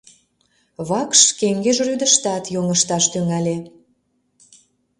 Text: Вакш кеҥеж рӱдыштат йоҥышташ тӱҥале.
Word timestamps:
Вакш 0.89 1.21
кеҥеж 1.39 1.77
рӱдыштат 1.87 2.43
йоҥышташ 2.53 3.03
тӱҥале. 3.11 3.57